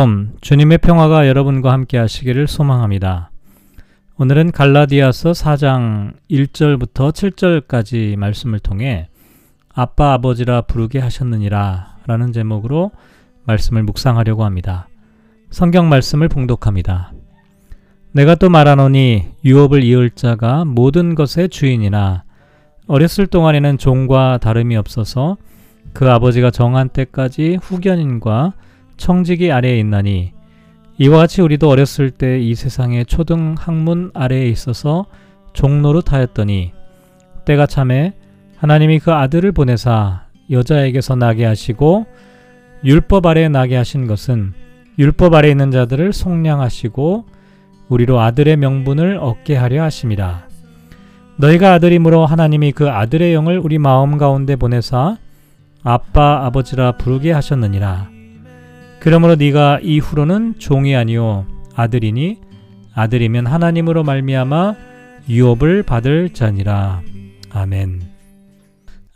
음, 0.00 0.32
주님의 0.40 0.78
평화가 0.78 1.28
여러분과 1.28 1.70
함께 1.70 1.98
하시기를 1.98 2.48
소망합니다. 2.48 3.30
오늘은 4.16 4.52
갈라디아서 4.52 5.32
4장 5.32 6.14
1절부터 6.30 7.12
7절까지 7.12 8.16
말씀을 8.16 8.58
통해 8.58 9.08
아빠 9.74 10.14
아버지라 10.14 10.62
부르게 10.62 10.98
하셨느니라 10.98 11.98
라는 12.06 12.32
제목으로 12.32 12.90
말씀을 13.44 13.82
묵상하려고 13.82 14.44
합니다. 14.44 14.88
성경 15.50 15.88
말씀을 15.88 16.28
봉독합니다. 16.28 17.12
내가 18.12 18.34
또 18.34 18.48
말하노니 18.48 19.28
유업을 19.44 19.84
이을 19.84 20.10
자가 20.10 20.64
모든 20.64 21.14
것의 21.14 21.50
주인이나 21.50 22.24
어렸을 22.86 23.26
동안에는 23.26 23.78
종과 23.78 24.38
다름이 24.38 24.74
없어서 24.76 25.36
그 25.92 26.10
아버지가 26.10 26.50
정한 26.50 26.88
때까지 26.88 27.58
후견인과 27.62 28.54
청지기 29.02 29.50
아래에 29.50 29.80
있나니 29.80 30.32
이와 30.98 31.18
같이 31.18 31.42
우리도 31.42 31.68
어렸을 31.68 32.12
때 32.12 32.38
이 32.38 32.54
세상의 32.54 33.06
초등 33.06 33.56
학문 33.58 34.12
아래에 34.14 34.46
있어서 34.46 35.06
종노릇 35.54 36.12
하였더니 36.12 36.70
때가 37.44 37.66
참에 37.66 38.14
하나님이 38.58 39.00
그 39.00 39.12
아들을 39.12 39.50
보내사 39.50 40.26
여자에게서 40.52 41.16
나게 41.16 41.44
하시고 41.44 42.06
율법 42.84 43.26
아래에 43.26 43.48
나게 43.48 43.74
하신 43.74 44.06
것은 44.06 44.52
율법 44.96 45.34
아래 45.34 45.50
있는 45.50 45.72
자들을 45.72 46.12
속량하시고 46.12 47.24
우리로 47.88 48.20
아들의 48.20 48.56
명분을 48.56 49.16
얻게 49.16 49.56
하려 49.56 49.82
하심이라. 49.82 50.46
너희가 51.38 51.72
아들이므로 51.72 52.24
하나님이 52.24 52.70
그 52.70 52.88
아들의 52.88 53.34
영을 53.34 53.58
우리 53.58 53.78
마음 53.78 54.16
가운데 54.16 54.54
보내사 54.54 55.16
아빠 55.82 56.46
아버지라 56.46 56.92
부르게 56.92 57.32
하셨느니라. 57.32 58.11
그러므로 59.02 59.34
네가 59.34 59.80
이후로는 59.82 60.60
종이 60.60 60.94
아니요 60.94 61.44
아들이니 61.74 62.38
아들이면 62.94 63.48
하나님으로 63.48 64.04
말미암아 64.04 64.76
유업을 65.28 65.82
받을 65.82 66.30
자니라. 66.32 67.02
아멘. 67.50 68.00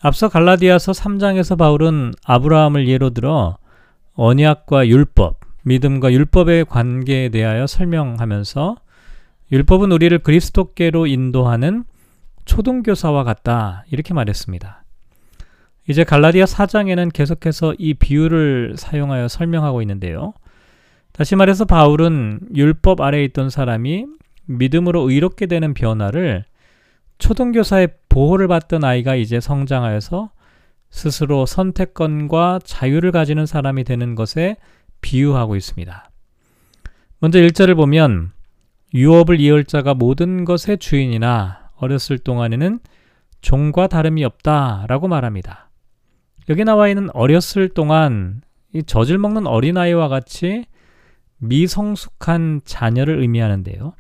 앞서 0.01 0.29
갈라디아서 0.29 0.91
3장에서 0.91 1.57
바울은 1.57 2.15
아브라함을 2.25 2.89
예로 2.89 3.11
들어 3.11 3.59
언약과 4.15 4.89
율법, 4.89 5.39
믿음과 5.63 6.13
율법의 6.13 6.65
관계에 6.65 7.29
대하여 7.29 7.69
설명하면서 7.69 8.77
율법은 9.53 9.93
우리를 9.93 10.19
그리스도께로 10.19 11.07
인도하는 11.07 11.85
초등교사와 12.45 13.23
같다. 13.23 13.85
이렇게 13.93 14.15
말했습니다. 14.15 14.83
이제 15.89 16.05
갈라디아 16.05 16.45
4장에는 16.45 17.13
계속해서 17.13 17.75
이 17.79 17.95
비유를 17.95 18.75
사용하여 18.77 19.29
설명하고 19.29 19.83
있는데요. 19.83 20.35
다시 21.13 21.37
말해서 21.37 21.65
바울은 21.65 22.41
율법 22.55 23.01
아래에 23.01 23.25
있던 23.25 23.51
사람이 23.51 24.07
믿음으로 24.47 25.09
의롭게 25.09 25.47
되는 25.47 25.75
변화를 25.75 26.45
초등교사의 27.19 27.89
보호를 28.09 28.49
받던 28.49 28.85
아이가 28.85 29.15
이제 29.15 29.41
성장하여서 29.41 30.31
스스로 30.91 31.47
선택권과 31.47 32.61
자유를 32.65 33.13
가지는 33.13 33.47
사람이 33.47 33.85
되는 33.85 34.15
것에 34.15 34.57
비유하고 35.01 35.57
있습니다. 35.57 36.11
먼저 37.21 37.39
1절을 37.39 37.77
보면 37.77 38.33
유업을 38.95 39.41
이을 39.41 39.65
자가 39.65 39.95
모든 39.95 40.45
것의 40.45 40.79
주인이나 40.79 41.71
어렸을 41.77 42.19
동안에는 42.19 42.79
종과 43.41 43.89
다름이 43.89 44.25
없다라고 44.25 45.09
말합니다. 45.09 45.71
여기 46.49 46.65
나와 46.65 46.89
있는 46.89 47.11
어렸을 47.13 47.69
동안 47.69 48.43
이 48.73 48.83
젖을 48.83 49.19
먹는 49.19 49.47
어린아이와 49.47 50.09
같이 50.09 50.65
미성숙한 51.39 52.63
자녀를 52.65 53.21
의미하는데요. 53.21 53.95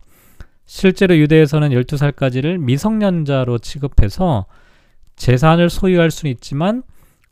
실제로 0.64 1.16
유대에서는 1.16 1.70
12살까지를 1.70 2.58
미성년자로 2.58 3.58
취급해서 3.58 4.46
재산을 5.14 5.70
소유할 5.70 6.10
수는 6.10 6.32
있지만 6.32 6.82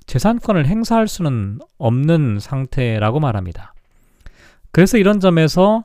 재산권을 0.07 0.67
행사할 0.67 1.09
수는 1.09 1.59
없는 1.79 2.39
상태라고 2.41 3.21
말합니다. 3.21 3.75
그래서 4.71 4.99
이런 4.99 5.21
점에서 5.21 5.85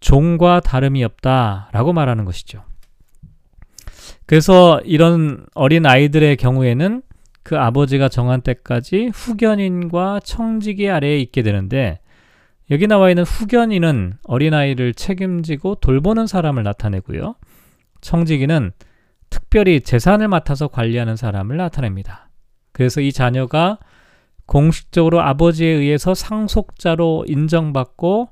종과 0.00 0.60
다름이 0.60 1.04
없다라고 1.04 1.92
말하는 1.92 2.24
것이죠. 2.24 2.64
그래서 4.26 4.80
이런 4.84 5.46
어린 5.54 5.86
아이들의 5.86 6.36
경우에는 6.36 7.02
그 7.44 7.58
아버지가 7.58 8.08
정한 8.08 8.40
때까지 8.40 9.10
후견인과 9.14 10.20
청지기 10.24 10.88
아래에 10.88 11.18
있게 11.20 11.42
되는데 11.42 12.00
여기 12.70 12.86
나와 12.86 13.10
있는 13.10 13.24
후견인은 13.24 14.14
어린아이를 14.24 14.94
책임지고 14.94 15.76
돌보는 15.76 16.26
사람을 16.26 16.62
나타내고요. 16.62 17.36
청지기는 18.00 18.72
특별히 19.28 19.82
재산을 19.82 20.28
맡아서 20.28 20.68
관리하는 20.68 21.16
사람을 21.16 21.58
나타냅니다. 21.58 22.30
그래서 22.72 23.02
이 23.02 23.12
자녀가 23.12 23.78
공식적으로 24.46 25.20
아버지에 25.20 25.68
의해서 25.68 26.14
상속자로 26.14 27.26
인정받고 27.28 28.30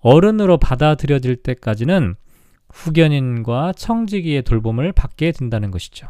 어른으로 0.00 0.58
받아들여질 0.58 1.36
때까지는 1.36 2.16
후견인과 2.70 3.72
청지기의 3.76 4.42
돌봄을 4.42 4.92
받게 4.92 5.32
된다는 5.32 5.70
것이죠. 5.70 6.08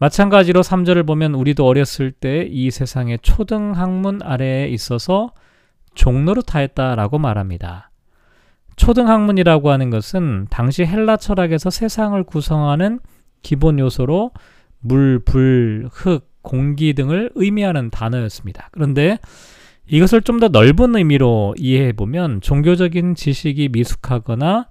마찬가지로 0.00 0.62
3절을 0.62 1.06
보면 1.06 1.34
우리도 1.34 1.66
어렸을 1.66 2.10
때 2.10 2.48
이 2.50 2.70
세상의 2.70 3.18
초등 3.20 3.72
학문 3.76 4.22
아래에 4.22 4.68
있어서 4.68 5.32
종로를 5.94 6.42
타했다라고 6.42 7.18
말합니다. 7.18 7.90
초등 8.76 9.08
학문이라고 9.08 9.70
하는 9.70 9.90
것은 9.90 10.46
당시 10.48 10.86
헬라 10.86 11.18
철학에서 11.18 11.68
세상을 11.68 12.22
구성하는 12.24 13.00
기본 13.42 13.78
요소로 13.78 14.30
물, 14.78 15.20
불, 15.22 15.88
흙, 15.92 16.30
공기 16.40 16.94
등을 16.94 17.30
의미하는 17.34 17.90
단어였습니다. 17.90 18.70
그런데 18.72 19.18
이것을 19.86 20.22
좀 20.22 20.40
더 20.40 20.48
넓은 20.48 20.96
의미로 20.96 21.54
이해해 21.58 21.92
보면 21.92 22.40
종교적인 22.40 23.16
지식이 23.16 23.68
미숙하거나 23.68 24.68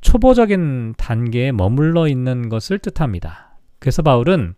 초보적인 0.00 0.94
단계에 0.96 1.52
머물러 1.52 2.08
있는 2.08 2.48
것을 2.48 2.78
뜻합니다. 2.78 3.53
그래서 3.84 4.00
바울은 4.00 4.54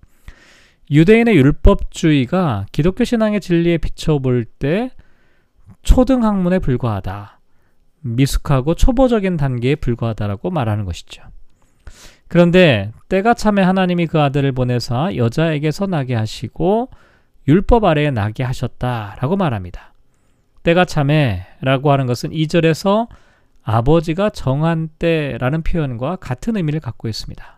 유대인의 0.89 1.35
율법주의가 1.35 2.67
기독교 2.71 3.03
신앙의 3.03 3.41
진리에 3.41 3.77
비춰볼 3.79 4.45
때 4.45 4.93
초등학문에 5.83 6.61
불과하다. 6.61 7.41
미숙하고 8.03 8.77
초보적인 8.77 9.37
단계에 9.37 9.75
불과하다라고 9.75 10.51
말하는 10.51 10.85
것이죠. 10.85 11.25
그런데 12.29 12.93
때가 13.09 13.35
참에 13.35 13.63
하나님이 13.63 14.07
그 14.07 14.21
아들을 14.21 14.53
보내사 14.53 15.17
여자에게서 15.17 15.87
나게 15.89 16.15
하시고 16.15 16.91
율법 17.49 17.83
아래에 17.83 18.13
나게 18.13 18.45
하셨다라고 18.45 19.35
말합니다. 19.35 19.93
때가 20.63 20.85
참에라고 20.85 21.91
하는 21.91 22.07
것은 22.07 22.31
2절에서 22.31 23.09
아버지가 23.65 24.31
정한 24.31 24.89
때라는 25.01 25.63
표현과 25.63 26.15
같은 26.15 26.57
의미를 26.57 26.79
갖고 26.79 27.09
있습니다. 27.09 27.56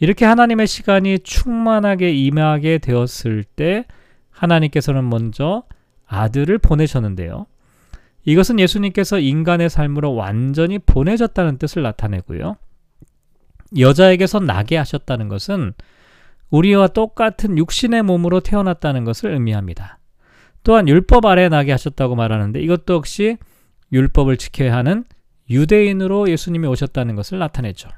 이렇게 0.00 0.24
하나님의 0.24 0.66
시간이 0.66 1.20
충만하게 1.20 2.12
임하게 2.12 2.78
되었을 2.78 3.44
때 3.44 3.84
하나님께서는 4.30 5.08
먼저 5.08 5.64
아들을 6.06 6.58
보내셨는데요. 6.58 7.46
이것은 8.24 8.58
예수님께서 8.58 9.18
인간의 9.18 9.70
삶으로 9.70 10.14
완전히 10.14 10.78
보내졌다는 10.78 11.58
뜻을 11.58 11.82
나타내고요. 11.82 12.56
여자에게서 13.78 14.40
나게 14.40 14.76
하셨다는 14.76 15.28
것은 15.28 15.74
우리와 16.50 16.88
똑같은 16.88 17.56
육신의 17.56 18.02
몸으로 18.02 18.40
태어났다는 18.40 19.04
것을 19.04 19.32
의미합니다. 19.32 19.98
또한 20.64 20.88
율법 20.88 21.26
아래 21.26 21.48
나게 21.48 21.72
하셨다고 21.72 22.16
말하는데 22.16 22.60
이것도 22.60 22.94
역시 22.94 23.36
율법을 23.92 24.38
지켜야 24.38 24.76
하는 24.76 25.04
유대인으로 25.48 26.30
예수님이 26.30 26.66
오셨다는 26.68 27.16
것을 27.16 27.38
나타내죠. 27.38 27.88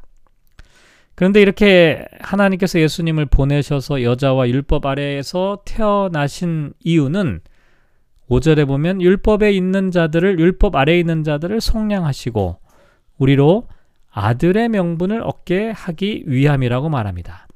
그런데 1.14 1.42
이렇게 1.42 2.06
하나님께서 2.20 2.80
예수님을 2.80 3.26
보내셔서 3.26 4.02
여자와 4.02 4.48
율법 4.48 4.86
아래에서 4.86 5.62
태어나신 5.64 6.72
이유는 6.80 7.40
5절에 8.30 8.66
보면 8.66 9.02
율법에 9.02 9.52
있는 9.52 9.90
자들을 9.90 10.38
율법 10.40 10.74
아래에 10.74 10.98
있는 10.98 11.22
자들을 11.22 11.60
속량하시고 11.60 12.58
우리로 13.18 13.68
아들의 14.10 14.70
명분을 14.70 15.22
얻게 15.22 15.70
하기 15.70 16.24
위함이라고 16.26 16.88
말합니다. 16.88 17.46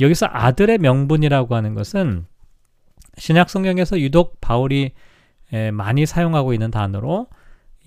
여기서 0.00 0.26
아들의 0.30 0.78
명분이라고 0.78 1.54
하는 1.54 1.74
것은 1.74 2.26
신약 3.16 3.50
성경에서 3.50 4.00
유독 4.00 4.40
바울이 4.40 4.92
많이 5.72 6.06
사용하고 6.06 6.52
있는 6.52 6.70
단어로 6.70 7.28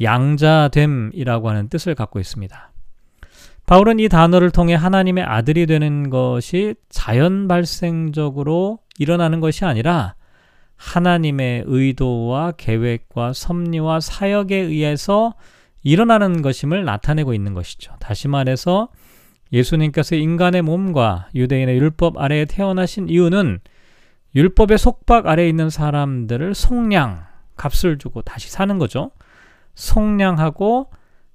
양자됨이라고 0.01 1.49
하는 1.49 1.69
뜻을 1.69 1.95
갖고 1.95 2.19
있습니다. 2.19 2.70
바울은 3.71 3.99
이 3.99 4.09
단어를 4.09 4.51
통해 4.51 4.73
하나님의 4.73 5.23
아들이 5.23 5.65
되는 5.65 6.09
것이 6.09 6.75
자연 6.89 7.47
발생적으로 7.47 8.79
일어나는 8.99 9.39
것이 9.39 9.63
아니라 9.63 10.15
하나님의 10.75 11.63
의도와 11.67 12.51
계획과 12.57 13.31
섭리와 13.31 14.01
사역에 14.01 14.57
의해서 14.57 15.35
일어나는 15.83 16.41
것임을 16.41 16.83
나타내고 16.83 17.33
있는 17.33 17.53
것이죠. 17.53 17.93
다시 18.01 18.27
말해서 18.27 18.89
예수님께서 19.53 20.17
인간의 20.17 20.63
몸과 20.63 21.29
유대인의 21.33 21.77
율법 21.77 22.17
아래에 22.17 22.43
태어나신 22.43 23.07
이유는 23.07 23.61
율법의 24.35 24.79
속박 24.79 25.27
아래에 25.27 25.47
있는 25.47 25.69
사람들을 25.69 26.55
속량, 26.55 27.23
값을 27.55 27.99
주고 27.99 28.21
다시 28.21 28.51
사는 28.51 28.77
거죠. 28.77 29.11
속량하고 29.75 30.89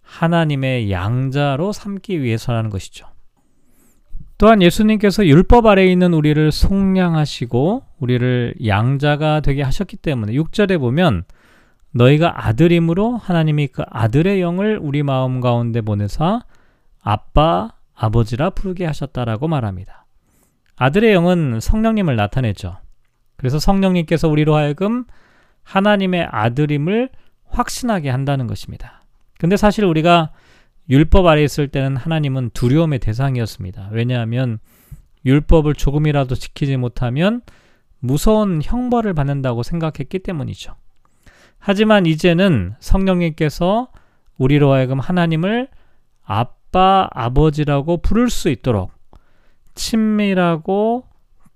하나님의 0.07 0.91
양자로 0.91 1.73
삼기 1.73 2.23
위해서라는 2.23 2.71
것이죠. 2.71 3.09
또한 4.39 4.63
예수님께서 4.63 5.27
율법 5.27 5.67
아래에 5.67 5.87
있는 5.87 6.13
우리를 6.13 6.53
속량하시고 6.53 7.83
우리를 7.99 8.55
양자가 8.67 9.41
되게 9.41 9.63
하셨기 9.63 9.97
때문에 9.97 10.33
6절에 10.35 10.79
보면 10.79 11.25
너희가 11.93 12.47
아들임으로 12.47 13.17
하나님이 13.17 13.69
그 13.69 13.83
아들의 13.89 14.41
영을 14.41 14.79
우리 14.81 15.03
마음 15.03 15.41
가운데 15.41 15.81
보내사 15.81 16.43
아빠, 17.01 17.73
아버지라 17.95 18.51
부르게 18.51 18.85
하셨다라고 18.85 19.49
말합니다. 19.49 20.05
아들의 20.77 21.15
영은 21.15 21.61
성령님을 21.61 22.17
나타내죠. 22.17 22.77
그래서 23.37 23.59
성령님께서 23.59 24.29
우리로 24.29 24.55
하여금 24.55 25.05
하나님의 25.63 26.29
아들임을 26.31 27.09
확신하게 27.49 28.11
한다는 28.11 28.47
것입니다. 28.47 29.06
근데 29.39 29.57
사실 29.57 29.85
우리가 29.85 30.31
율법 30.89 31.27
아래 31.27 31.43
있을 31.43 31.69
때는 31.69 31.97
하나님은 31.97 32.51
두려움의 32.55 33.01
대상이었습니다. 33.01 33.91
왜냐하면 33.93 34.59
율법을 35.25 35.75
조금이라도 35.75 36.35
지키지 36.35 36.77
못하면 36.77 37.43
무서운 37.99 38.61
형벌을 38.63 39.15
받는다고 39.15 39.63
생각했기 39.63 40.21
때문이죠. 40.21 40.75
하지만 41.59 42.07
이제는 42.07 42.75
성령님께서 42.79 43.89
우리로 44.39 44.73
하여금 44.73 45.01
하나님을 45.01 45.69
아빠, 46.25 47.09
아버지라고 47.13 47.97
부를 47.99 48.31
수 48.31 48.49
있도록 48.49 48.93
친밀하고 49.75 51.05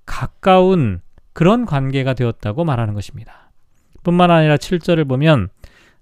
가까운 0.04 1.00
그런 1.32 1.64
관계가 1.64 2.14
되었다고 2.14 2.64
말하는 2.64 2.94
것입니다. 2.94 3.52
뿐만 4.02 4.30
아니라 4.30 4.56
7절을 4.56 5.08
보면 5.08 5.48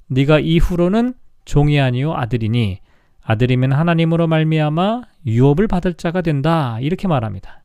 네가 0.07 0.39
이후로는 0.39 1.15
종이 1.49 1.81
아니요 1.81 2.13
아들이니 2.13 2.79
아들이면 3.23 3.73
하나님으로 3.73 4.27
말미암아 4.27 5.03
유업을 5.27 5.67
받을 5.67 5.95
자가 5.95 6.21
된다 6.21 6.79
이렇게 6.81 7.09
말합니다. 7.09 7.65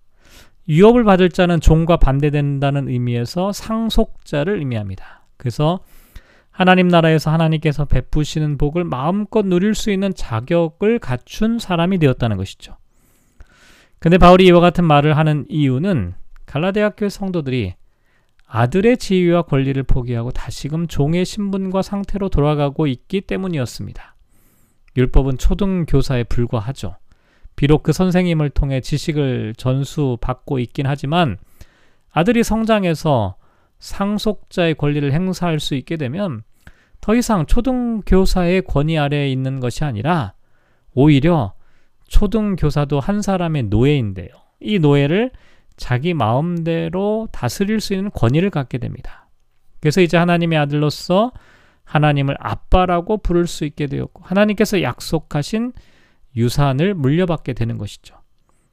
유업을 0.69 1.03
받을 1.03 1.29
자는 1.29 1.59
종과 1.59 1.97
반대된다는 1.97 2.87
의미에서 2.87 3.51
상속자를 3.51 4.59
의미합니다. 4.59 5.25
그래서 5.35 5.81
하나님 6.49 6.87
나라에서 6.87 7.29
하나님께서 7.31 7.83
베푸시는 7.83 8.57
복을 8.57 8.85
마음껏 8.85 9.45
누릴 9.45 9.75
수 9.75 9.91
있는 9.91 10.13
자격을 10.13 10.99
갖춘 10.99 11.59
사람이 11.59 11.97
되었다는 11.97 12.37
것이죠. 12.37 12.77
근데 13.99 14.17
바울이 14.17 14.45
이와 14.45 14.61
같은 14.61 14.85
말을 14.85 15.17
하는 15.17 15.45
이유는 15.49 16.13
갈라디아 16.45 16.91
교회 16.91 17.09
성도들이 17.09 17.73
아들의 18.55 18.97
지위와 18.97 19.41
권리를 19.41 19.81
포기하고 19.81 20.29
다시금 20.29 20.85
종의 20.85 21.25
신분과 21.25 21.81
상태로 21.81 22.29
돌아가고 22.29 22.85
있기 22.85 23.21
때문이었습니다. 23.21 24.15
율법은 24.95 25.39
초등교사에 25.39 26.25
불과하죠. 26.25 26.95
비록 27.55 27.81
그 27.81 27.93
선생님을 27.93 28.51
통해 28.51 28.79
지식을 28.79 29.55
전수받고 29.57 30.59
있긴 30.59 30.85
하지만 30.85 31.39
아들이 32.11 32.43
성장해서 32.43 33.37
상속자의 33.79 34.75
권리를 34.75 35.11
행사할 35.11 35.59
수 35.59 35.73
있게 35.73 35.97
되면 35.97 36.43
더 37.01 37.15
이상 37.15 37.47
초등교사의 37.47 38.65
권위 38.65 38.99
아래에 38.99 39.31
있는 39.31 39.61
것이 39.61 39.83
아니라 39.83 40.33
오히려 40.93 41.55
초등교사도 42.07 42.99
한 42.99 43.23
사람의 43.23 43.63
노예인데요. 43.63 44.29
이 44.59 44.77
노예를 44.77 45.31
자기 45.77 46.13
마음대로 46.13 47.27
다스릴 47.31 47.79
수 47.79 47.93
있는 47.93 48.11
권위를 48.11 48.49
갖게 48.49 48.77
됩니다. 48.77 49.29
그래서 49.79 50.01
이제 50.01 50.17
하나님의 50.17 50.57
아들로서 50.59 51.31
하나님을 51.83 52.37
아빠라고 52.39 53.17
부를 53.17 53.47
수 53.47 53.65
있게 53.65 53.87
되었고 53.87 54.23
하나님께서 54.23 54.81
약속하신 54.81 55.73
유산을 56.35 56.93
물려받게 56.93 57.53
되는 57.53 57.77
것이죠. 57.77 58.15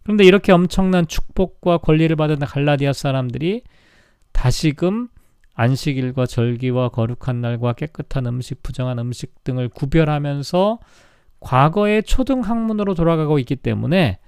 그런데 0.03 0.25
이렇게 0.25 0.53
엄청난 0.53 1.07
축복과 1.07 1.79
권리를 1.79 2.15
받은 2.17 2.39
갈라디아 2.39 2.93
사람들이 2.93 3.63
다시금 4.33 5.09
안식일과 5.55 6.27
절기와 6.27 6.89
거룩한 6.89 7.41
날과 7.41 7.75
깨끗한 7.75 8.27
음식, 8.27 8.63
부정한 8.63 8.99
음식 8.99 9.45
등을 9.45 9.69
구별하면서 9.69 10.79
과거의 11.41 12.03
초등 12.05 12.41
학문으로 12.41 12.95
돌아가고 12.95 13.39
있기 13.41 13.57
때문에 13.57 14.19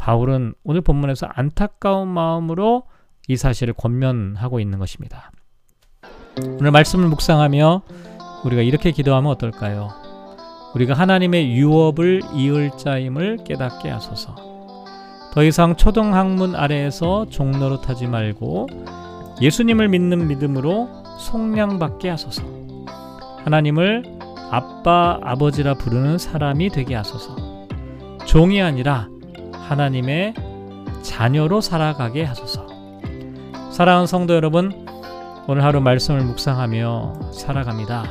바울은 0.00 0.54
오늘 0.64 0.80
본문에서 0.80 1.26
안타까운 1.30 2.08
마음으로 2.08 2.84
이 3.28 3.36
사실을 3.36 3.74
권면하고 3.74 4.58
있는 4.58 4.78
것입니다. 4.78 5.30
오늘 6.58 6.70
말씀을 6.70 7.06
묵상하며 7.08 7.82
우리가 8.46 8.62
이렇게 8.62 8.92
기도하면 8.92 9.30
어떨까요? 9.30 9.90
우리가 10.74 10.94
하나님의 10.94 11.52
유업을 11.54 12.22
이을 12.34 12.70
자임을 12.78 13.44
깨닫게 13.44 13.90
하소서. 13.90 14.34
더 15.34 15.44
이상 15.44 15.76
초등 15.76 16.14
학문 16.14 16.56
아래에서 16.56 17.26
종노릇하지 17.26 18.06
말고 18.06 18.68
예수님을 19.42 19.88
믿는 19.88 20.28
믿음으로 20.28 20.88
속량받게 21.18 22.08
하소서. 22.08 22.42
하나님을 23.44 24.18
아빠, 24.50 25.18
아버지라 25.22 25.74
부르는 25.74 26.16
사람이 26.16 26.70
되게 26.70 26.94
하소서. 26.94 27.36
종이 28.24 28.62
아니라 28.62 29.09
하나님의 29.70 30.34
자녀로 31.02 31.60
살아가게 31.60 32.24
하소서. 32.24 32.66
사랑하는 33.70 34.08
성도 34.08 34.34
여러분, 34.34 34.84
오늘 35.46 35.62
하루 35.62 35.80
말씀을 35.80 36.22
묵상하며 36.22 37.30
살아갑니다. 37.32 38.04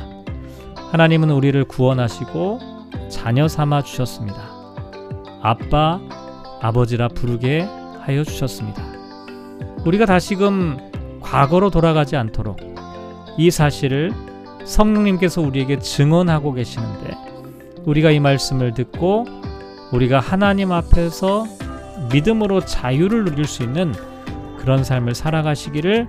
하나님은 0.90 1.28
우리를 1.30 1.62
구원하시고 1.64 2.60
자녀 3.10 3.46
삼아 3.46 3.82
주셨습니다. 3.82 4.38
아빠, 5.42 6.00
아버지라 6.62 7.08
부르게 7.08 7.68
하여 8.00 8.24
주셨습니다. 8.24 8.82
우리가 9.84 10.06
다시금 10.06 10.78
과거로 11.20 11.68
돌아가지 11.68 12.16
않도록 12.16 12.58
이 13.36 13.50
사실을 13.50 14.12
성령님께서 14.64 15.42
우리에게 15.42 15.78
증언하고 15.78 16.54
계시는데 16.54 17.18
우리가 17.84 18.12
이 18.12 18.18
말씀을 18.18 18.72
듣고 18.72 19.39
우리가 19.92 20.20
하나님 20.20 20.72
앞에서 20.72 21.46
믿음으로 22.12 22.60
자유를 22.60 23.24
누릴 23.24 23.44
수 23.44 23.62
있는 23.62 23.92
그런 24.58 24.84
삶을 24.84 25.14
살아가시기를 25.14 26.06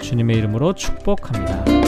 주님의 0.00 0.36
이름으로 0.38 0.72
축복합니다. 0.74 1.79